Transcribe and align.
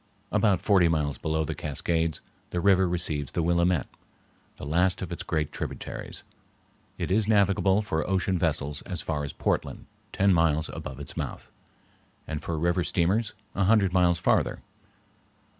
About 0.31 0.61
forty 0.61 0.87
miles 0.87 1.19
below 1.19 1.45
the 1.45 1.53
Cascades 1.53 2.21
the 2.49 2.59
river 2.59 2.89
receives 2.89 3.33
the 3.33 3.43
Willamette, 3.43 3.85
the 4.57 4.65
last 4.65 5.03
of 5.03 5.11
its 5.11 5.21
great 5.21 5.51
tributaries. 5.51 6.23
It 6.97 7.11
is 7.11 7.27
navigable 7.27 7.83
for 7.83 8.09
ocean 8.09 8.35
vessels 8.35 8.81
as 8.87 9.03
far 9.03 9.23
as 9.23 9.31
Portland, 9.31 9.85
ten 10.11 10.33
miles 10.33 10.69
above 10.73 10.99
its 10.99 11.15
mouth, 11.15 11.51
and 12.25 12.41
for 12.41 12.57
river 12.57 12.83
steamers 12.83 13.33
a 13.53 13.65
hundred 13.65 13.93
miles 13.93 14.17
farther. 14.17 14.63